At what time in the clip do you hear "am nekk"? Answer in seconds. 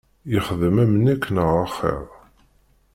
0.83-1.23